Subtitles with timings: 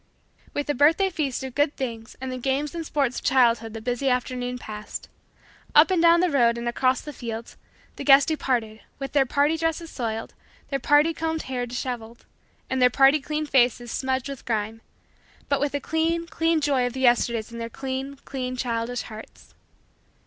[0.55, 3.81] With the birthday feast of good things and the games and sports of childhood the
[3.81, 5.09] busy afternoon passed.
[5.75, 7.55] Up and down the road and across the fields,
[7.97, 10.33] the guests departed, with their party dresses soiled,
[10.71, 12.25] their party combed hair disheveled,
[12.67, 14.81] and their party cleaned faces smudged with grime;
[15.49, 19.53] but with the clean, clean, joy of the Yesterdays in their clean, clean, childish hearts.